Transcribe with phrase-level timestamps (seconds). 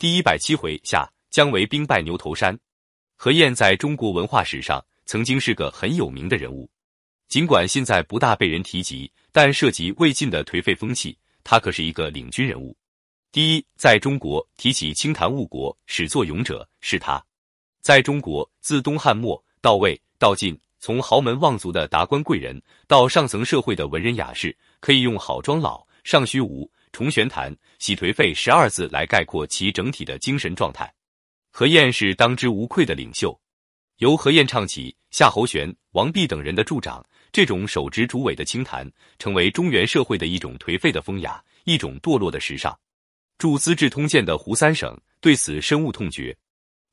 [0.00, 2.58] 第一百七回下，姜维兵败牛头山。
[3.16, 6.66] 何晏在中国文化史上曾经是个很有名的人物，
[7.28, 12.74] 尽管现在不大被人提及，但涉及魏晋的颓废风气，他可是一个领军人物。
[13.30, 17.22] 第一，在中国提起清谈误国、始作俑者是他。
[17.82, 26.70] 在中国，自东汉末到魏到晋，从豪门望族的达官贵人到上层社会的文人雅士，可以用好装老、尚虚无。
[26.92, 30.92] 重玄谈、喜颓废十二字来概括其整体的精神状态。
[31.50, 33.38] 何晏是当之无愧的领袖，
[33.98, 42.78] 由何晏唱起，夏侯玄、王弼等人的助长，这种手执竹尾的清谈，成为中原社会的一种颓废的风雅，一种堕落的时尚。
[43.38, 46.36] 著《资治通鉴》的胡三省对此深恶痛绝，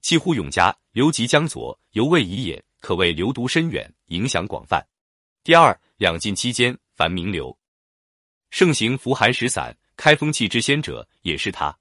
[0.02, 4.82] 弃乎永嘉，留及江左，犹未已也，可谓流毒深远，影响广泛。
[5.44, 7.58] 第二，两晋期间，凡名流，
[8.50, 9.78] 盛行服寒食散。
[9.98, 11.76] 开风气之先者也是他，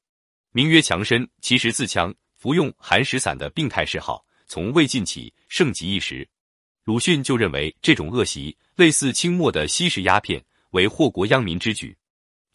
[0.50, 6.26] 名曰强身，其实自强，服用寒食散的病态嗜好，从魏晋起盛极一时。
[6.84, 11.96] 鲁迅就认为这种恶习类似清末的吸食鸦片，为祸国殃民之举。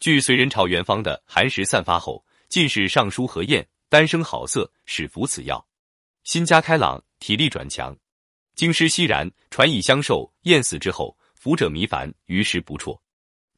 [0.00, 5.64] 据隋人朝元方的寒食散发后，进士尚书何晏单生好色，始服此药，
[6.24, 7.96] 心家开朗，体力转强，
[8.56, 10.28] 经师熙然，传以相授。
[10.42, 13.00] 晏死之后，服者弥繁，于时不辍。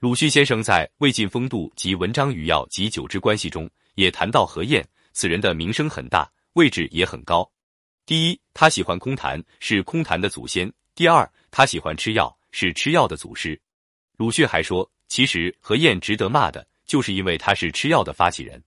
[0.00, 7.50] 鲁迅先生在《魏晋风度及文章语要及酒之关系》中也谈到何晏，此人的名声很大，位置也很高。
[8.04, 13.58] 第一，他喜欢空谈，是空谈的祖先；第二，他喜欢吃药，是吃药的祖师。
[14.18, 18.62] 鲁迅还说，其实何晏值得骂的，就是因为他是吃药的发起人，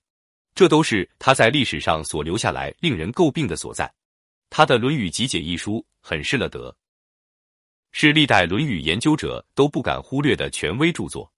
[0.55, 3.93] 这都是他在历史上所留下来令人诟病的所在。
[4.49, 6.75] 他的《论语集解》一书很失了德。
[7.91, 11.31] 是历代《论语》研究者都不敢忽略的权威著作。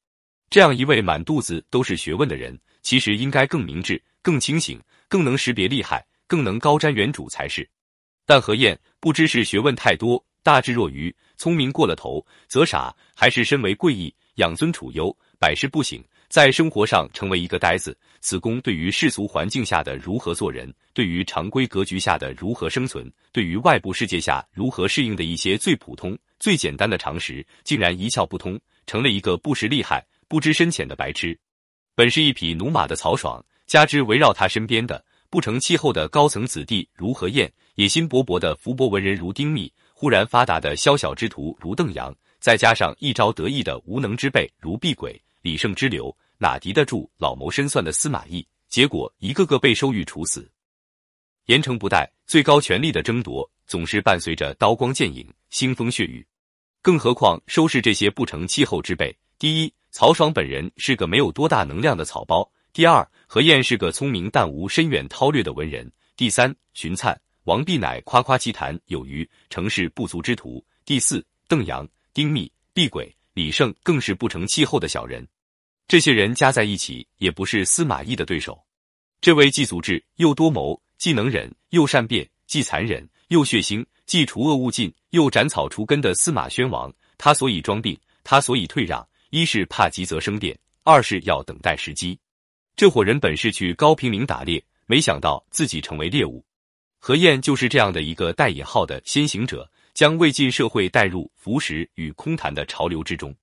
[0.49, 7.69] 这样一位满肚子都是学问的人，其实应该更明智、更清醒、更能识别利害、更能高瞻远瞩才是。
[8.25, 17.97] 但何晏不知是学问太多，大智若愚；聪明过了头，则傻；还是身为贵义，养尊处优，百事不省，在生活上成为一个呆子。
[18.21, 26.17] 此功对于世俗环境下的如何做人，对于常规格局下的如何生存，对于外部世界下如何适应的一些最普通。
[26.37, 31.37] 最简单的常识竟然一窍不通，成了一个不识厉害、不知深浅的白痴。
[31.95, 48.45] 本是一匹驽马的曹爽，加之围绕他身边的不成气候的高层子弟如何晏，野心勃勃的福薄文人如丁密，忽然发达的宵小之徒如邓阳，再加上一朝得意的无能之辈如毕轨、李胜之流，哪敌得住老谋深算的司马懿？
[48.67, 50.49] 结果一个个被收狱处死。
[51.45, 56.25] 严惩不贷，最高权力的争夺总是伴随着刀光剑影、腥风血雨。
[56.81, 59.15] 更何况收拾这些不成气候之辈。
[59.39, 65.85] 第一，曹爽本人是个没有多大能量的草包；第二，何晏是个聪明但无深远韬略的文人；
[66.15, 75.25] 第三，荀粲、王弼乃夸夸其谈有余、成事不足之徒；第四，邓阳、丁密、毕轨、李胜更是不成气候的小人。
[75.87, 78.61] 这些人加在一起，也不是司马懿的对手。
[79.21, 83.85] 这位既足智又多谋，既能忍又善变，既残忍又血腥。
[84.05, 92.19] 既除恶务尽，又斩草除根的司马宣王，他所以装病，他所以退让，一是怕急则生变，二是要等待时机。
[92.75, 96.43] 这伙人本是去高平陵打猎，没想到自己成为猎物。
[96.97, 103.35] 何晏就是这样的一个带引号的先行者，将魏晋社会带入服食与空谈的潮流之中。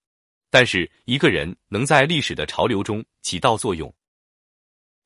[0.48, 3.94] 但是一个人能在历史的潮流中起到作用，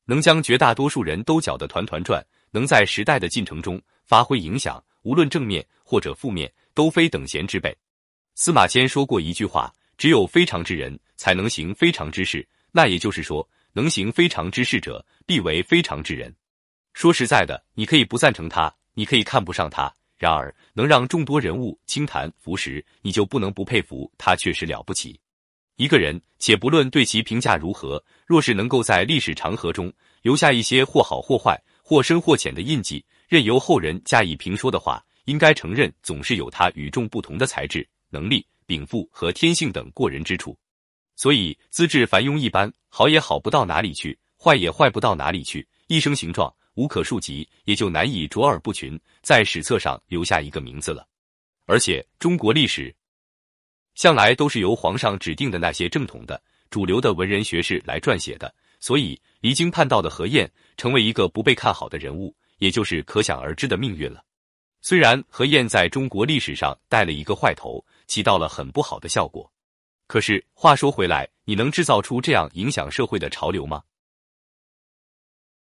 [0.05, 4.81] 能将绝大多数人都搅得团团转，能在时代的进程中发挥影响。
[5.01, 7.77] 无论正面或者负面，都非等闲之辈。
[8.33, 9.69] 司马迁说过一句话
[9.99, 16.33] ：“只有非常之人，才能行非常之事。”那也就是说，能行非常之事者，必为非常之人。
[16.93, 25.19] 说实在的，你可以不赞成他，你可以看不上他，然而能让众多人物轻谈服食，你就不能不佩服他，确实了不起。
[25.77, 33.03] 一个人，且不论对其评价如何，若是能够在历史长河中留下一些或好或坏、或深或浅的印记。
[33.27, 40.55] 任由后人加以评说的话，应该承认总是有他与众不同的才智、能力、禀赋和天性等过人之处。
[41.15, 51.07] 所以资质凡庸一般，好也好不到哪里去，坏也坏不到哪里去，一生形状无可数及，也就难以卓尔不群，在史册上留下一个名字了。
[51.65, 52.93] 而且中国历史
[53.95, 62.35] 向来都是由皇上指定的那些正统的、主流的文人学士来撰写的，所以离经叛道的何晏成为一个不被看好的人物。
[62.61, 64.23] 也就是可想而知的命运了。
[64.81, 69.51] 虽然何晏在中国历史上带了一个坏头，起到了很不好的效果，
[70.05, 73.81] 可是话说回来，你能制造出这样影响社会的潮流吗？